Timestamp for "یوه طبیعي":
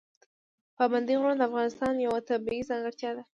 2.05-2.61